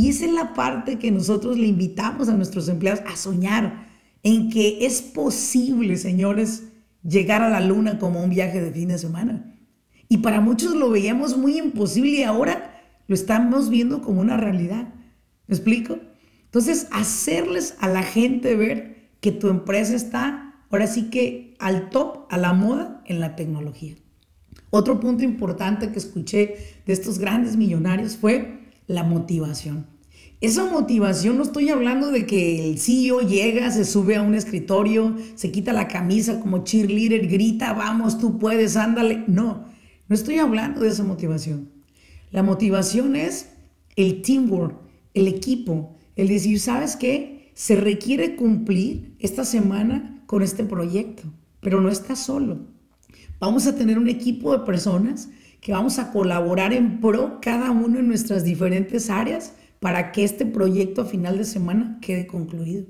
Y 0.00 0.08
esa 0.08 0.24
es 0.24 0.32
la 0.32 0.54
parte 0.54 0.98
que 0.98 1.10
nosotros 1.10 1.58
le 1.58 1.66
invitamos 1.66 2.30
a 2.30 2.34
nuestros 2.34 2.70
empleados 2.70 3.02
a 3.06 3.16
soñar, 3.16 3.86
en 4.22 4.48
que 4.48 4.86
es 4.86 5.02
posible, 5.02 5.98
señores, 5.98 6.62
llegar 7.02 7.42
a 7.42 7.50
la 7.50 7.60
luna 7.60 7.98
como 7.98 8.24
un 8.24 8.30
viaje 8.30 8.62
de 8.62 8.70
fin 8.70 8.88
de 8.88 8.96
semana. 8.96 9.60
Y 10.08 10.16
para 10.18 10.40
muchos 10.40 10.74
lo 10.74 10.88
veíamos 10.88 11.36
muy 11.36 11.58
imposible 11.58 12.12
y 12.12 12.22
ahora 12.22 12.80
lo 13.08 13.14
estamos 13.14 13.68
viendo 13.68 14.00
como 14.00 14.22
una 14.22 14.38
realidad. 14.38 14.88
¿Me 15.46 15.54
explico? 15.54 15.98
Entonces, 16.46 16.88
hacerles 16.92 17.76
a 17.78 17.86
la 17.86 18.02
gente 18.02 18.56
ver 18.56 19.10
que 19.20 19.32
tu 19.32 19.48
empresa 19.48 19.94
está 19.94 20.64
ahora 20.70 20.86
sí 20.86 21.10
que 21.10 21.56
al 21.58 21.90
top, 21.90 22.24
a 22.30 22.38
la 22.38 22.54
moda 22.54 23.02
en 23.04 23.20
la 23.20 23.36
tecnología. 23.36 23.96
Otro 24.70 24.98
punto 24.98 25.24
importante 25.24 25.92
que 25.92 25.98
escuché 25.98 26.56
de 26.86 26.92
estos 26.94 27.18
grandes 27.18 27.58
millonarios 27.58 28.16
fue 28.16 28.59
la 28.90 29.04
motivación. 29.04 29.86
Esa 30.40 30.64
motivación 30.64 31.36
no 31.36 31.44
estoy 31.44 31.68
hablando 31.68 32.10
de 32.10 32.26
que 32.26 32.68
el 32.68 32.80
CEO 32.80 33.20
llega, 33.20 33.70
se 33.70 33.84
sube 33.84 34.16
a 34.16 34.22
un 34.22 34.34
escritorio, 34.34 35.16
se 35.36 35.52
quita 35.52 35.72
la 35.72 35.86
camisa 35.86 36.40
como 36.40 36.64
cheerleader, 36.64 37.28
grita, 37.28 37.72
vamos, 37.72 38.18
tú 38.18 38.38
puedes, 38.38 38.76
ándale. 38.76 39.22
No, 39.28 39.66
no 40.08 40.14
estoy 40.14 40.38
hablando 40.38 40.80
de 40.80 40.88
esa 40.88 41.04
motivación. 41.04 41.70
La 42.32 42.42
motivación 42.42 43.14
es 43.14 43.50
el 43.94 44.22
teamwork, 44.22 44.76
el 45.14 45.28
equipo, 45.28 45.94
el 46.16 46.26
decir, 46.26 46.58
¿sabes 46.58 46.96
qué? 46.96 47.52
Se 47.54 47.76
requiere 47.76 48.34
cumplir 48.34 49.14
esta 49.20 49.44
semana 49.44 50.24
con 50.26 50.42
este 50.42 50.64
proyecto, 50.64 51.22
pero 51.60 51.80
no 51.80 51.90
estás 51.90 52.18
solo. 52.18 52.66
Vamos 53.38 53.68
a 53.68 53.76
tener 53.76 53.98
un 53.98 54.08
equipo 54.08 54.52
de 54.52 54.64
personas 54.64 55.28
que 55.60 55.72
vamos 55.72 55.98
a 55.98 56.10
colaborar 56.12 56.72
en 56.72 57.00
pro 57.00 57.38
cada 57.40 57.70
uno 57.70 57.98
en 57.98 58.08
nuestras 58.08 58.44
diferentes 58.44 59.10
áreas 59.10 59.54
para 59.78 60.12
que 60.12 60.24
este 60.24 60.46
proyecto 60.46 61.02
a 61.02 61.06
final 61.06 61.38
de 61.38 61.44
semana 61.44 61.98
quede 62.00 62.26
concluido. 62.26 62.86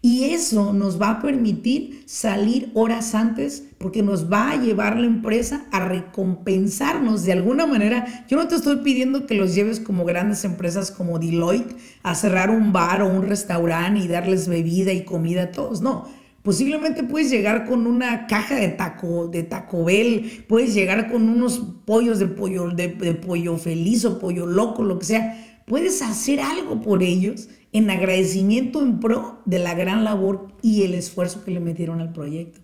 Y 0.00 0.24
eso 0.26 0.72
nos 0.72 1.00
va 1.00 1.10
a 1.10 1.22
permitir 1.22 2.04
salir 2.06 2.70
horas 2.74 3.16
antes 3.16 3.64
porque 3.78 4.02
nos 4.02 4.30
va 4.30 4.52
a 4.52 4.56
llevar 4.56 4.96
la 4.96 5.06
empresa 5.06 5.66
a 5.72 5.80
recompensarnos 5.80 7.24
de 7.24 7.32
alguna 7.32 7.66
manera. 7.66 8.24
Yo 8.28 8.36
no 8.36 8.46
te 8.46 8.54
estoy 8.54 8.76
pidiendo 8.76 9.26
que 9.26 9.34
los 9.34 9.56
lleves 9.56 9.80
como 9.80 10.04
grandes 10.04 10.44
empresas 10.44 10.92
como 10.92 11.18
Deloitte 11.18 11.76
a 12.04 12.14
cerrar 12.14 12.50
un 12.50 12.72
bar 12.72 13.02
o 13.02 13.08
un 13.08 13.26
restaurante 13.26 14.00
y 14.00 14.08
darles 14.08 14.46
bebida 14.46 14.92
y 14.92 15.04
comida 15.04 15.44
a 15.44 15.50
todos. 15.50 15.80
No, 15.80 16.06
Posiblemente 16.48 17.04
puedes 17.04 17.28
llegar 17.28 17.66
con 17.66 17.86
una 17.86 18.26
caja 18.26 18.54
de 18.54 18.68
taco, 18.68 19.28
de 19.28 19.42
Taco 19.42 19.84
Bell, 19.84 20.46
puedes 20.48 20.72
llegar 20.72 21.12
con 21.12 21.28
unos 21.28 21.58
pollos 21.84 22.18
de 22.18 22.26
pollo, 22.26 22.70
de, 22.70 22.88
pollo 22.88 23.58
feliz 23.58 24.06
o 24.06 24.18
pollo 24.18 24.46
loco, 24.46 24.82
lo 24.82 24.98
que 24.98 25.04
sea. 25.04 25.62
Puedes 25.66 26.00
hacer 26.00 26.40
algo 26.40 26.80
por 26.80 27.02
ellos 27.02 27.50
en 27.72 27.90
agradecimiento 27.90 28.80
en 28.80 28.98
pro 28.98 29.42
de 29.44 29.58
la 29.58 29.74
gran 29.74 30.04
labor 30.04 30.54
y 30.62 30.84
el 30.84 30.94
esfuerzo 30.94 31.44
que 31.44 31.50
le 31.50 31.60
metieron 31.60 32.00
al 32.00 32.14
proyecto. 32.14 32.60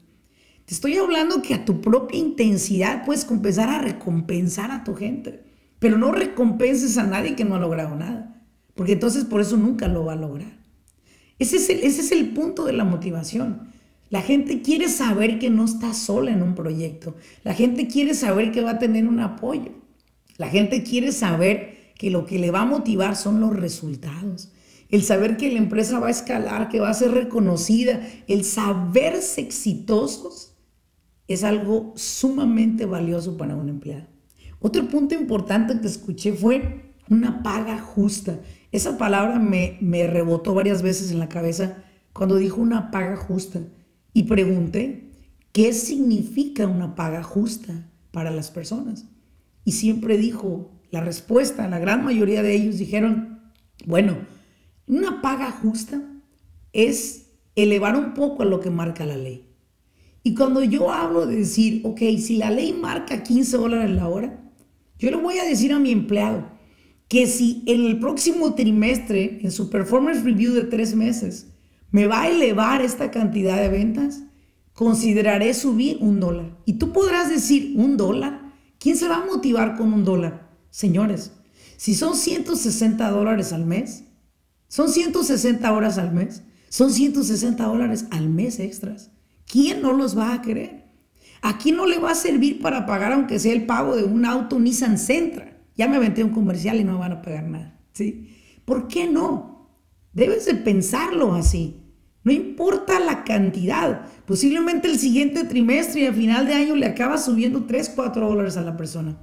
Te 0.64 0.72
estoy 0.72 0.96
hablando 0.96 1.42
que 1.42 1.52
a 1.52 1.66
tu 1.66 1.82
propia 1.82 2.18
intensidad 2.18 3.04
puedes 3.04 3.30
empezar 3.30 3.68
a 3.68 3.82
recompensar 3.82 4.70
a 4.70 4.82
tu 4.82 4.94
gente, 4.94 5.44
pero 5.78 5.98
no 5.98 6.10
recompenses 6.10 6.96
a 6.96 7.04
nadie 7.04 7.36
que 7.36 7.44
no 7.44 7.56
ha 7.56 7.60
logrado 7.60 7.94
nada, 7.96 8.46
porque 8.74 8.92
entonces 8.92 9.26
por 9.26 9.42
eso 9.42 9.58
nunca 9.58 9.88
lo 9.88 10.06
va 10.06 10.14
a 10.14 10.16
lograr. 10.16 10.64
Ese 11.38 11.56
es 11.56 11.68
el, 11.68 11.80
ese 11.80 12.00
es 12.00 12.12
el 12.12 12.30
punto 12.30 12.64
de 12.64 12.72
la 12.72 12.84
motivación. 12.84 13.73
La 14.14 14.22
gente 14.22 14.62
quiere 14.62 14.88
saber 14.88 15.40
que 15.40 15.50
no 15.50 15.64
está 15.64 15.92
sola 15.92 16.30
en 16.30 16.40
un 16.40 16.54
proyecto. 16.54 17.16
La 17.42 17.52
gente 17.52 17.88
quiere 17.88 18.14
saber 18.14 18.52
que 18.52 18.60
va 18.60 18.70
a 18.70 18.78
tener 18.78 19.08
un 19.08 19.18
apoyo. 19.18 19.72
La 20.36 20.46
gente 20.46 20.84
quiere 20.84 21.10
saber 21.10 21.90
que 21.98 22.10
lo 22.10 22.24
que 22.24 22.38
le 22.38 22.52
va 22.52 22.60
a 22.60 22.64
motivar 22.64 23.16
son 23.16 23.40
los 23.40 23.56
resultados. 23.56 24.52
El 24.88 25.02
saber 25.02 25.36
que 25.36 25.50
la 25.50 25.58
empresa 25.58 25.98
va 25.98 26.06
a 26.06 26.12
escalar, 26.12 26.68
que 26.68 26.78
va 26.78 26.90
a 26.90 26.94
ser 26.94 27.10
reconocida, 27.10 28.06
el 28.28 28.44
saberse 28.44 29.40
exitosos 29.40 30.54
es 31.26 31.42
algo 31.42 31.92
sumamente 31.96 32.86
valioso 32.86 33.36
para 33.36 33.56
un 33.56 33.68
empleado. 33.68 34.06
Otro 34.60 34.86
punto 34.86 35.16
importante 35.16 35.80
que 35.80 35.88
escuché 35.88 36.34
fue 36.34 36.94
una 37.10 37.42
paga 37.42 37.80
justa. 37.80 38.38
Esa 38.70 38.96
palabra 38.96 39.40
me, 39.40 39.76
me 39.80 40.06
rebotó 40.06 40.54
varias 40.54 40.82
veces 40.82 41.10
en 41.10 41.18
la 41.18 41.28
cabeza 41.28 41.82
cuando 42.12 42.36
dijo 42.36 42.60
una 42.60 42.92
paga 42.92 43.16
justa. 43.16 43.60
Y 44.14 44.22
pregunté, 44.22 45.10
¿qué 45.52 45.72
significa 45.72 46.66
una 46.66 46.94
paga 46.94 47.22
justa 47.22 47.90
para 48.12 48.30
las 48.30 48.50
personas? 48.50 49.06
Y 49.64 49.72
siempre 49.72 50.16
dijo, 50.16 50.70
la 50.90 51.00
respuesta, 51.00 51.68
la 51.68 51.80
gran 51.80 52.04
mayoría 52.04 52.42
de 52.42 52.54
ellos 52.54 52.78
dijeron, 52.78 53.40
bueno, 53.84 54.16
una 54.86 55.20
paga 55.20 55.50
justa 55.50 56.00
es 56.72 57.32
elevar 57.56 57.96
un 57.96 58.14
poco 58.14 58.44
a 58.44 58.46
lo 58.46 58.60
que 58.60 58.70
marca 58.70 59.04
la 59.04 59.16
ley. 59.16 59.50
Y 60.22 60.34
cuando 60.34 60.62
yo 60.62 60.92
hablo 60.92 61.26
de 61.26 61.36
decir, 61.36 61.80
ok, 61.84 61.98
si 62.18 62.36
la 62.36 62.50
ley 62.50 62.72
marca 62.72 63.22
15 63.22 63.56
dólares 63.56 63.90
la 63.90 64.08
hora, 64.08 64.52
yo 64.98 65.10
le 65.10 65.16
voy 65.16 65.38
a 65.38 65.44
decir 65.44 65.72
a 65.72 65.78
mi 65.78 65.90
empleado 65.90 66.48
que 67.08 67.26
si 67.26 67.62
en 67.66 67.84
el 67.84 67.98
próximo 67.98 68.54
trimestre, 68.54 69.40
en 69.42 69.50
su 69.50 69.68
performance 69.70 70.22
review 70.22 70.54
de 70.54 70.62
tres 70.62 70.94
meses, 70.94 71.53
me 71.94 72.08
va 72.08 72.22
a 72.22 72.28
elevar 72.28 72.82
esta 72.82 73.12
cantidad 73.12 73.56
de 73.56 73.68
ventas, 73.68 74.24
consideraré 74.72 75.54
subir 75.54 75.98
un 76.00 76.18
dólar. 76.18 76.58
Y 76.64 76.72
tú 76.72 76.92
podrás 76.92 77.30
decir, 77.30 77.74
¿un 77.76 77.96
dólar? 77.96 78.52
¿Quién 78.80 78.96
se 78.96 79.06
va 79.06 79.18
a 79.18 79.24
motivar 79.24 79.76
con 79.76 79.92
un 79.92 80.04
dólar? 80.04 80.50
Señores, 80.70 81.30
si 81.76 81.94
son 81.94 82.16
160 82.16 83.08
dólares 83.12 83.52
al 83.52 83.64
mes, 83.64 84.02
son 84.66 84.88
160 84.88 85.72
horas 85.72 85.96
al 85.98 86.12
mes, 86.12 86.42
son 86.68 86.90
160 86.90 87.64
dólares 87.64 88.06
al 88.10 88.28
mes 88.28 88.58
extras. 88.58 89.12
¿Quién 89.46 89.80
no 89.80 89.92
los 89.92 90.18
va 90.18 90.34
a 90.34 90.42
querer? 90.42 90.86
¿A 91.42 91.58
quién 91.58 91.76
no 91.76 91.86
le 91.86 92.00
va 92.00 92.10
a 92.10 92.16
servir 92.16 92.60
para 92.60 92.86
pagar 92.86 93.12
aunque 93.12 93.38
sea 93.38 93.52
el 93.52 93.66
pago 93.66 93.94
de 93.94 94.02
un 94.02 94.24
auto 94.24 94.58
Nissan 94.58 94.98
Sentra? 94.98 95.62
Ya 95.76 95.86
me 95.86 95.94
aventé 95.94 96.24
un 96.24 96.30
comercial 96.30 96.80
y 96.80 96.82
no 96.82 96.98
van 96.98 97.12
a 97.12 97.22
pagar 97.22 97.44
nada. 97.44 97.78
¿sí? 97.92 98.36
¿Por 98.64 98.88
qué 98.88 99.06
no? 99.06 99.70
Debes 100.12 100.46
de 100.46 100.56
pensarlo 100.56 101.36
así. 101.36 101.82
No 102.24 102.32
importa 102.32 102.98
la 103.00 103.22
cantidad. 103.22 104.06
Posiblemente 104.26 104.90
el 104.90 104.98
siguiente 104.98 105.44
trimestre 105.44 106.02
y 106.02 106.06
a 106.06 106.12
final 106.12 106.46
de 106.46 106.54
año 106.54 106.74
le 106.74 106.86
acaba 106.86 107.18
subiendo 107.18 107.64
3, 107.64 107.92
4 107.94 108.26
dólares 108.26 108.56
a 108.56 108.62
la 108.62 108.76
persona. 108.76 109.18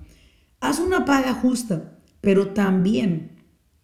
Haz 0.59 0.79
una 0.79 1.03
paga 1.03 1.33
justa, 1.33 1.97
pero 2.21 2.49
también 2.49 3.43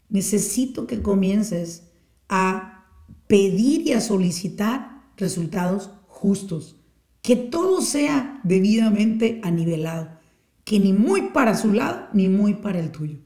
necesito 0.10 0.86
que 0.86 1.02
comiences 1.02 1.90
a 2.30 2.86
pedir 3.26 3.88
y 3.88 3.94
a 3.94 4.02
solicitar 4.02 5.02
resultados 5.18 5.90
justos. 6.06 6.80
Que 7.24 7.36
todo 7.36 7.82
sea 7.82 8.40
debidamente 8.44 9.42
anivelado. 9.44 10.20
Que 10.64 10.80
ni 10.80 10.94
muy 10.94 11.30
para 11.30 11.58
su 11.58 11.74
lado 11.74 12.08
ni 12.14 12.30
muy 12.30 12.54
para 12.54 12.80
el 12.80 12.92
tuyo. 12.92 13.18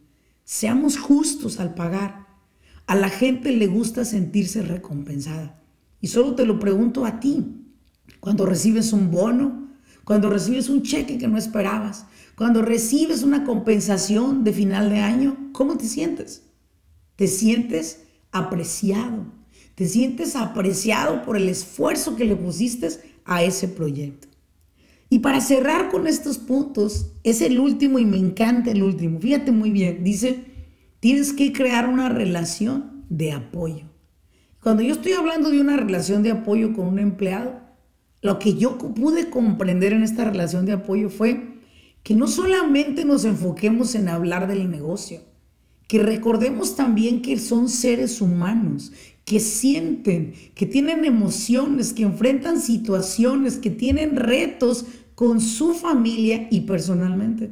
Seamos 0.45 0.97
justos 0.97 1.59
al 1.59 1.73
pagar. 1.73 2.27
A 2.87 2.95
la 2.95 3.09
gente 3.09 3.51
le 3.51 3.67
gusta 3.67 4.05
sentirse 4.05 4.61
recompensada. 4.61 5.60
Y 6.01 6.07
solo 6.07 6.35
te 6.35 6.45
lo 6.45 6.59
pregunto 6.59 7.05
a 7.05 7.19
ti. 7.19 7.45
Cuando 8.19 8.45
recibes 8.45 8.91
un 8.91 9.11
bono, 9.11 9.69
cuando 10.03 10.29
recibes 10.29 10.67
un 10.67 10.81
cheque 10.81 11.17
que 11.17 11.27
no 11.27 11.37
esperabas, 11.37 12.05
cuando 12.35 12.61
recibes 12.61 13.23
una 13.23 13.43
compensación 13.43 14.43
de 14.43 14.51
final 14.51 14.89
de 14.89 14.99
año, 14.99 15.37
¿cómo 15.53 15.77
te 15.77 15.85
sientes? 15.85 16.43
Te 17.15 17.27
sientes 17.27 18.03
apreciado. 18.31 19.25
Te 19.75 19.87
sientes 19.87 20.35
apreciado 20.35 21.21
por 21.23 21.37
el 21.37 21.47
esfuerzo 21.49 22.15
que 22.15 22.25
le 22.25 22.35
pusiste 22.35 22.89
a 23.25 23.43
ese 23.43 23.67
proyecto. 23.67 24.27
Y 25.09 25.19
para 25.19 25.41
cerrar 25.41 25.89
con 25.89 26.07
estos 26.07 26.37
puntos, 26.37 27.11
es 27.23 27.41
el 27.41 27.59
último 27.59 27.99
y 27.99 28.05
me 28.05 28.17
encanta 28.17 28.71
el 28.71 28.81
último. 28.81 29.19
Fíjate 29.19 29.51
muy 29.51 29.69
bien, 29.69 30.03
dice, 30.03 30.45
tienes 30.99 31.33
que 31.33 31.51
crear 31.51 31.87
una 31.89 32.09
relación 32.09 33.05
de 33.09 33.33
apoyo. 33.33 33.90
Cuando 34.61 34.83
yo 34.83 34.93
estoy 34.93 35.13
hablando 35.13 35.49
de 35.49 35.59
una 35.59 35.75
relación 35.75 36.21
de 36.21 36.29
apoyo 36.29 36.73
con 36.73 36.87
un 36.87 36.99
empleado, 36.99 37.61
lo 38.21 38.37
que 38.37 38.53
yo 38.53 38.77
pude 38.77 39.31
comprender 39.31 39.91
en 39.91 40.03
esta 40.03 40.23
relación 40.23 40.67
de 40.67 40.73
apoyo 40.73 41.09
fue 41.09 41.57
que 42.03 42.13
no 42.13 42.27
solamente 42.27 43.03
nos 43.03 43.25
enfoquemos 43.25 43.95
en 43.95 44.07
hablar 44.07 44.47
del 44.47 44.69
negocio, 44.69 45.21
que 45.87 45.97
recordemos 45.97 46.75
también 46.75 47.23
que 47.23 47.39
son 47.39 47.69
seres 47.69 48.21
humanos, 48.21 48.91
que 49.25 49.39
sienten, 49.39 50.33
que 50.53 50.67
tienen 50.67 51.05
emociones, 51.05 51.91
que 51.91 52.03
enfrentan 52.03 52.61
situaciones, 52.61 53.57
que 53.57 53.71
tienen 53.71 54.15
retos 54.15 54.85
con 55.15 55.41
su 55.41 55.73
familia 55.73 56.47
y 56.51 56.61
personalmente. 56.61 57.51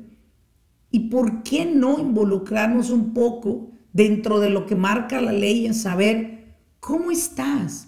¿Y 0.92 1.10
por 1.10 1.42
qué 1.42 1.66
no 1.66 2.00
involucrarnos 2.00 2.92
un 2.92 3.16
poco 3.16 3.72
dentro 3.94 4.40
de 4.40 4.52
lo 4.52 4.68
que 4.68 4.76
marca 4.76 5.20
la 5.22 5.34
ley 5.34 5.66
en 5.66 5.74
saber 5.74 6.39
¿Cómo 6.80 7.12
estás? 7.12 7.88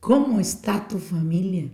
¿Cómo 0.00 0.40
está 0.40 0.86
tu 0.86 0.98
familia? 0.98 1.70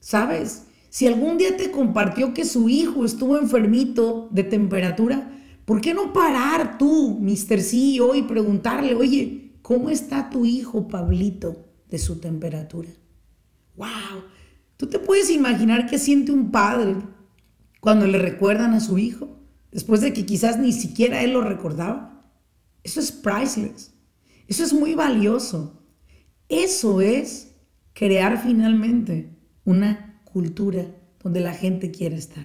¿Sabes? 0.00 0.64
Si 0.88 1.06
algún 1.06 1.38
día 1.38 1.56
te 1.56 1.70
compartió 1.70 2.34
que 2.34 2.44
su 2.44 2.68
hijo 2.68 3.04
estuvo 3.04 3.38
enfermito 3.38 4.28
de 4.30 4.44
temperatura, 4.44 5.30
¿por 5.64 5.80
qué 5.80 5.94
no 5.94 6.12
parar 6.12 6.78
tú, 6.78 7.18
Mr. 7.20 7.60
CEO, 7.60 8.14
y 8.14 8.22
preguntarle, 8.22 8.94
oye, 8.94 9.58
¿cómo 9.62 9.90
está 9.90 10.28
tu 10.28 10.44
hijo, 10.44 10.88
Pablito, 10.88 11.68
de 11.88 11.98
su 11.98 12.18
temperatura? 12.18 12.90
¡Wow! 13.76 14.24
¿Tú 14.76 14.86
te 14.86 14.98
puedes 14.98 15.30
imaginar 15.30 15.86
qué 15.86 15.98
siente 15.98 16.32
un 16.32 16.50
padre 16.50 16.96
cuando 17.80 18.06
le 18.06 18.18
recuerdan 18.18 18.74
a 18.74 18.80
su 18.80 18.98
hijo? 18.98 19.38
Después 19.70 20.00
de 20.00 20.12
que 20.12 20.26
quizás 20.26 20.58
ni 20.58 20.72
siquiera 20.72 21.22
él 21.22 21.32
lo 21.32 21.42
recordaba. 21.42 22.26
Eso 22.82 23.00
es 23.00 23.12
priceless. 23.12 23.94
Eso 24.48 24.64
es 24.64 24.72
muy 24.72 24.94
valioso. 24.94 25.81
Eso 26.52 27.00
es 27.00 27.54
crear 27.94 28.42
finalmente 28.42 29.30
una 29.64 30.20
cultura 30.30 30.84
donde 31.22 31.40
la 31.40 31.54
gente 31.54 31.90
quiere 31.90 32.16
estar. 32.16 32.44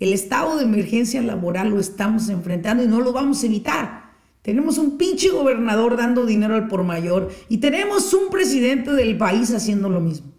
El 0.00 0.12
estado 0.12 0.56
de 0.56 0.64
emergencia 0.64 1.22
laboral 1.22 1.70
lo 1.70 1.78
estamos 1.78 2.28
enfrentando 2.28 2.82
y 2.82 2.88
no 2.88 3.00
lo 3.00 3.12
vamos 3.12 3.40
a 3.40 3.46
evitar. 3.46 4.14
Tenemos 4.42 4.78
un 4.78 4.98
pinche 4.98 5.28
gobernador 5.30 5.96
dando 5.96 6.26
dinero 6.26 6.56
al 6.56 6.66
por 6.66 6.82
mayor 6.82 7.30
y 7.48 7.58
tenemos 7.58 8.12
un 8.14 8.30
presidente 8.30 8.90
del 8.90 9.16
país 9.16 9.54
haciendo 9.54 9.88
lo 9.88 10.00
mismo. 10.00 10.32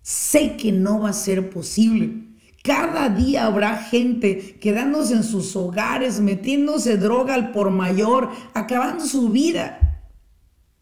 Sé 0.00 0.56
que 0.56 0.70
no 0.70 1.00
va 1.00 1.08
a 1.08 1.14
ser 1.14 1.50
posible. 1.50 2.22
Cada 2.62 3.08
día 3.08 3.46
habrá 3.46 3.78
gente 3.78 4.60
quedándose 4.60 5.14
en 5.14 5.24
sus 5.24 5.56
hogares, 5.56 6.20
metiéndose 6.20 6.98
droga 6.98 7.34
al 7.34 7.50
por 7.50 7.72
mayor, 7.72 8.30
acabando 8.54 9.06
su 9.06 9.30
vida. 9.30 9.91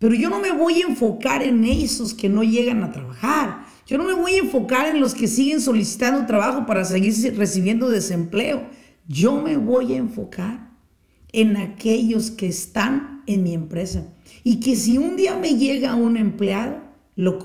Pero 0.01 0.15
yo 0.15 0.31
no 0.31 0.41
me 0.41 0.51
voy 0.51 0.81
a 0.81 0.87
enfocar 0.87 1.43
en 1.43 1.63
esos 1.63 2.15
que 2.15 2.31
no 2.31 2.43
llegan 2.43 2.83
a 2.83 2.91
trabajar. 2.91 3.67
Yo 3.87 3.99
no 3.99 4.05
me 4.05 4.15
voy 4.15 4.33
a 4.33 4.39
enfocar 4.39 4.87
en 4.87 4.99
los 4.99 5.15
que 5.15 5.29
siguen 5.29 5.61
solicitando 5.61 6.25
trabajo 6.25 6.65
para 6.65 6.87
seguir 6.87 7.37
recibiendo 7.37 7.91
desempleo. 7.91 8.67
Yo 9.07 9.43
me 9.43 9.59
voy 9.59 9.93
a 9.93 9.99
enfocar 9.99 10.71
en 11.33 11.59
aquellos 11.59 12.31
que 12.31 12.47
están 12.47 13.23
en 13.27 13.43
mi 13.43 13.53
empresa. 13.53 14.07
Y 14.43 14.61
que 14.61 14.75
si 14.75 14.97
un 14.97 15.17
día 15.17 15.37
me 15.37 15.57
llega 15.57 15.95
un 15.95 16.17
empleado, 16.17 16.79
lo, 17.15 17.39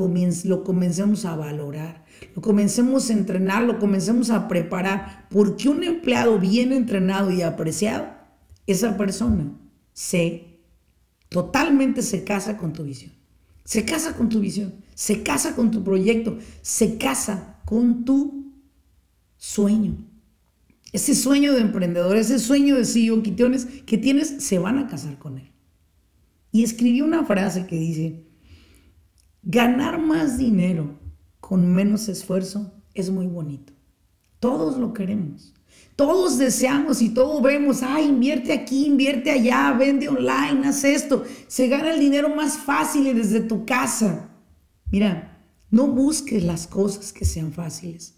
lo 0.46 0.64
comencemos 0.64 1.26
a 1.26 1.36
valorar, 1.36 2.06
lo 2.38 2.42
comencemos 2.42 3.10
a 3.10 3.14
entrenar, 3.14 3.64
lo 3.64 3.80
comencemos 3.80 4.30
a 4.30 4.48
preparar. 4.48 5.28
Porque 5.30 5.68
un 5.68 5.84
empleado 5.84 6.40
bien 6.40 6.72
entrenado 6.72 7.32
y 7.32 7.42
apreciado, 7.42 8.08
esa 8.66 8.96
persona 8.96 9.52
se 9.92 10.55
Totalmente 11.30 12.02
se 12.02 12.24
casa 12.24 12.58
con 12.58 12.74
tu 12.74 12.84
visión. 12.84 13.12
Se 13.66 13.84
casa 13.84 14.16
con 14.16 14.30
tu 14.30 14.40
visión, 14.40 14.76
se 14.94 15.24
casa 15.24 15.56
con 15.56 15.72
tu 15.72 15.84
proyecto, 15.84 16.38
se 16.62 16.98
casa 16.98 17.60
con 17.66 18.06
tu 18.06 18.54
sueño. 19.38 19.98
Ese 20.92 21.16
sueño 21.16 21.54
de 21.54 21.62
emprendedor, 21.62 22.16
ese 22.16 22.38
sueño 22.38 22.76
de 22.76 22.86
CEO 22.86 23.24
que 23.24 23.32
tienes, 23.32 23.66
que 23.66 23.98
tienes, 23.98 24.44
se 24.44 24.60
van 24.60 24.78
a 24.78 24.88
casar 24.88 25.18
con 25.18 25.40
él. 25.40 25.52
Y 26.52 26.64
escribí 26.64 27.02
una 27.02 27.26
frase 27.26 27.66
que 27.66 27.76
dice, 27.76 28.24
ganar 29.42 30.00
más 30.00 30.38
dinero 30.38 31.00
con 31.42 31.74
menos 31.74 32.08
esfuerzo 32.08 32.72
es 32.94 33.10
muy 33.10 33.26
bonito. 33.26 33.74
Todos 34.40 34.78
lo 34.78 34.94
queremos. 34.94 35.54
Todos 35.96 36.38
deseamos 36.38 37.02
y 37.02 37.10
todos 37.10 37.42
vemos, 37.42 37.82
ah, 37.82 38.02
invierte 38.02 38.52
aquí, 38.52 38.86
invierte 38.86 39.32
allá, 39.32 39.72
vende 39.72 40.10
online, 40.10 40.68
haz 40.68 40.84
esto. 40.84 41.24
Se 41.48 41.70
gana 41.70 41.94
el 41.94 42.02
dinero 42.02 42.36
más 42.36 42.58
fácil 42.58 43.16
desde 43.16 43.40
tu 43.40 43.66
casa. 43.66 44.30
Mira, 44.92 45.40
no 45.72 45.88
busques 45.88 46.44
las 46.44 46.68
cosas 46.68 47.14
que 47.14 47.24
sean 47.24 47.54
fáciles. 47.54 48.16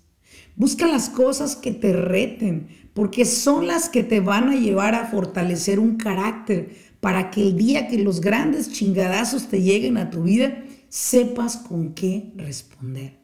Busca 0.55 0.87
las 0.87 1.09
cosas 1.09 1.55
que 1.55 1.71
te 1.71 1.93
reten, 1.93 2.67
porque 2.95 3.25
son 3.25 3.67
las 3.67 3.89
que 3.89 4.03
te 4.03 4.21
van 4.21 4.49
a 4.49 4.55
llevar 4.55 4.95
a 4.95 5.05
fortalecer 5.05 5.79
un 5.79 5.97
carácter 5.97 6.75
para 6.99 7.29
que 7.29 7.43
el 7.43 7.57
día 7.57 7.87
que 7.87 7.99
los 7.99 8.21
grandes 8.21 8.71
chingadazos 8.71 9.49
te 9.49 9.61
lleguen 9.61 9.97
a 9.97 10.09
tu 10.09 10.23
vida, 10.23 10.63
sepas 10.89 11.57
con 11.57 11.93
qué 11.93 12.31
responder. 12.35 13.19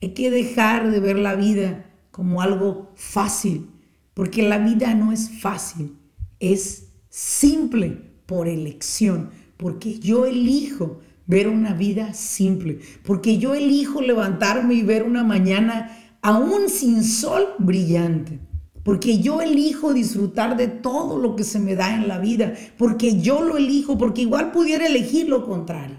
Hay 0.00 0.14
que 0.14 0.30
dejar 0.30 0.90
de 0.90 1.00
ver 1.00 1.18
la 1.18 1.34
vida 1.34 1.84
como 2.18 2.42
algo 2.42 2.90
fácil, 2.96 3.70
porque 4.12 4.42
la 4.42 4.58
vida 4.58 4.92
no 4.92 5.12
es 5.12 5.30
fácil, 5.30 5.94
es 6.40 6.88
simple 7.08 7.96
por 8.26 8.48
elección, 8.48 9.30
porque 9.56 10.00
yo 10.00 10.26
elijo 10.26 10.98
ver 11.26 11.46
una 11.46 11.74
vida 11.74 12.14
simple, 12.14 12.80
porque 13.04 13.38
yo 13.38 13.54
elijo 13.54 14.02
levantarme 14.02 14.74
y 14.74 14.82
ver 14.82 15.04
una 15.04 15.22
mañana 15.22 15.96
aún 16.20 16.68
sin 16.68 17.04
sol 17.04 17.54
brillante. 17.60 18.40
Porque 18.82 19.20
yo 19.20 19.40
elijo 19.40 19.94
disfrutar 19.94 20.56
de 20.56 20.66
todo 20.66 21.18
lo 21.18 21.36
que 21.36 21.44
se 21.44 21.60
me 21.60 21.76
da 21.76 21.94
en 21.94 22.08
la 22.08 22.18
vida, 22.18 22.54
porque 22.78 23.20
yo 23.20 23.42
lo 23.44 23.58
elijo, 23.58 23.96
porque 23.96 24.22
igual 24.22 24.50
pudiera 24.50 24.88
elegir 24.88 25.28
lo 25.28 25.46
contrario. 25.46 25.98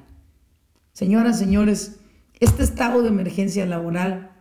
Señoras, 0.91 1.39
señores, 1.39 2.01
este 2.41 2.63
estado 2.63 3.03
de 3.03 3.07
emergencia 3.07 3.65
laboral 3.65 4.31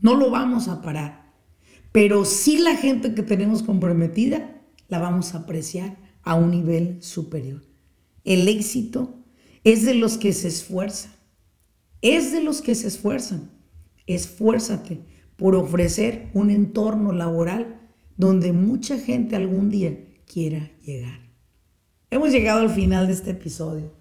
no 0.00 0.16
lo 0.16 0.30
vamos 0.30 0.68
a 0.68 0.82
parar. 0.82 1.32
Pero 1.92 2.24
sí 2.24 2.58
la 2.58 2.76
gente 2.76 3.14
que 3.14 3.22
tenemos 3.22 3.62
comprometida 3.62 4.60
la 4.88 4.98
vamos 4.98 5.34
a 5.34 5.38
apreciar 5.38 5.96
a 6.22 6.34
un 6.34 6.50
nivel 6.50 7.02
superior. 7.02 7.62
El 8.24 8.48
éxito 8.48 9.24
es 9.64 9.84
de 9.84 9.94
los 9.94 10.18
que 10.18 10.32
se 10.32 10.48
esfuerzan. 10.48 11.12
Es 12.02 12.32
de 12.32 12.42
los 12.42 12.60
que 12.60 12.74
se 12.74 12.88
esfuerzan. 12.88 13.50
Esfuérzate 14.06 15.00
por 15.36 15.54
ofrecer 15.54 16.30
un 16.34 16.50
entorno 16.50 17.12
laboral 17.12 17.80
donde 18.16 18.52
mucha 18.52 18.98
gente 18.98 19.36
algún 19.36 19.70
día 19.70 19.96
quiera 20.26 20.70
llegar. 20.84 21.20
Hemos 22.10 22.30
llegado 22.30 22.60
al 22.60 22.70
final 22.70 23.06
de 23.06 23.12
este 23.12 23.30
episodio. 23.30 23.92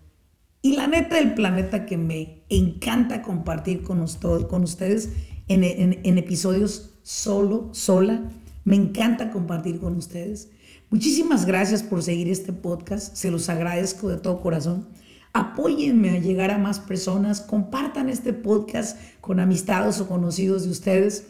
Y 0.62 0.76
la 0.76 0.88
neta 0.88 1.18
del 1.18 1.34
planeta 1.36 1.86
que 1.86 1.98
me 1.98 2.44
encanta 2.50 3.22
compartir 3.22 3.84
con, 3.84 4.02
ustedes 4.02 5.10
en, 5.48 6.18
episodios 6.18 6.92
solo, 7.04 7.70
sola. 7.72 8.32
Me 8.64 8.76
encanta 8.76 9.32
compartir 9.32 9.80
con 9.80 9.96
ustedes. 9.96 10.50
Muchísimas 10.90 11.46
gracias 11.46 11.84
por 11.84 12.04
seguir 12.04 12.30
este 12.30 12.54
podcast. 12.54 13.16
Se 13.16 13.32
los 13.32 13.50
agradezco 13.50 14.10
de 14.10 14.18
todo 14.18 14.42
corazón. 14.42 14.88
Apóyenme 15.34 16.12
a 16.12 16.20
llegar 16.20 16.52
a 16.52 16.58
más 16.58 16.80
personas, 16.80 17.42
compartan 17.42 18.10
este 18.10 18.32
podcast 18.32 18.98
con 19.20 19.40
amistades 19.40 20.00
o 20.00 20.08
conocidos 20.08 20.64
de 20.64 20.72
ustedes. 20.72 21.28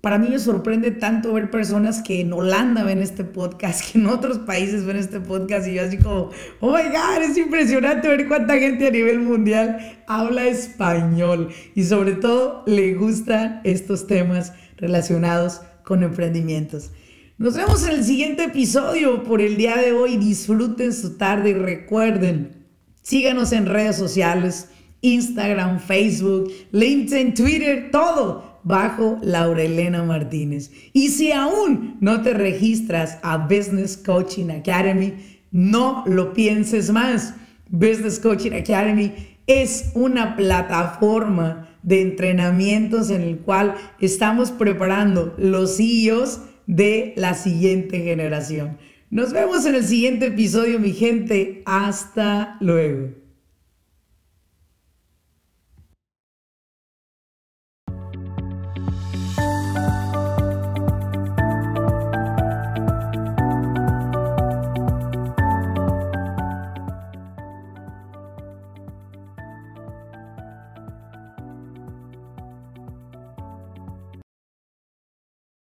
Para 0.00 0.16
mí 0.16 0.28
me 0.30 0.38
sorprende 0.38 0.92
tanto 0.92 1.34
ver 1.34 1.50
personas 1.50 2.00
que 2.00 2.22
en 2.22 2.32
Holanda 2.32 2.84
ven 2.84 3.02
este 3.02 3.22
podcast, 3.22 3.84
que 3.92 3.98
en 3.98 4.06
otros 4.06 4.38
países 4.38 4.84
ven 4.86 4.96
este 4.96 5.20
podcast 5.20 5.68
y 5.68 5.74
yo 5.74 5.82
así 5.82 5.98
como, 5.98 6.30
oh 6.60 6.72
my 6.72 6.84
God, 6.88 7.22
es 7.22 7.36
impresionante 7.36 8.08
ver 8.08 8.26
cuánta 8.26 8.58
gente 8.58 8.86
a 8.86 8.90
nivel 8.90 9.20
mundial 9.20 10.00
habla 10.06 10.46
español 10.46 11.50
y 11.74 11.84
sobre 11.84 12.12
todo 12.12 12.62
le 12.66 12.94
gustan 12.94 13.60
estos 13.64 14.06
temas 14.06 14.54
relacionados 14.78 15.60
con 15.84 16.02
emprendimientos. 16.02 16.92
Nos 17.36 17.54
vemos 17.56 17.86
en 17.86 17.96
el 17.96 18.04
siguiente 18.04 18.44
episodio 18.44 19.22
por 19.22 19.40
el 19.40 19.56
día 19.56 19.76
de 19.76 19.92
hoy. 19.92 20.16
Disfruten 20.16 20.92
su 20.92 21.16
tarde 21.16 21.50
y 21.50 21.54
recuerden, 21.54 22.66
síganos 23.02 23.52
en 23.52 23.66
redes 23.66 23.96
sociales, 23.96 24.68
Instagram, 25.00 25.80
Facebook, 25.80 26.50
LinkedIn, 26.72 27.34
Twitter, 27.34 27.88
todo 27.90 28.49
bajo 28.62 29.18
Laurelena 29.22 30.02
Martínez. 30.02 30.70
Y 30.92 31.08
si 31.08 31.32
aún 31.32 31.96
no 32.00 32.22
te 32.22 32.34
registras 32.34 33.18
a 33.22 33.38
Business 33.38 33.96
Coaching 33.96 34.50
Academy, 34.50 35.14
no 35.50 36.04
lo 36.06 36.32
pienses 36.32 36.90
más. 36.90 37.34
Business 37.68 38.18
Coaching 38.18 38.52
Academy 38.52 39.12
es 39.46 39.90
una 39.94 40.36
plataforma 40.36 41.68
de 41.82 42.02
entrenamientos 42.02 43.10
en 43.10 43.22
el 43.22 43.38
cual 43.38 43.74
estamos 44.00 44.50
preparando 44.50 45.34
los 45.38 45.76
CEOs 45.76 46.40
de 46.66 47.14
la 47.16 47.34
siguiente 47.34 48.00
generación. 48.00 48.78
Nos 49.10 49.32
vemos 49.32 49.66
en 49.66 49.74
el 49.74 49.84
siguiente 49.84 50.26
episodio, 50.26 50.78
mi 50.78 50.92
gente. 50.92 51.62
Hasta 51.64 52.56
luego. 52.60 53.19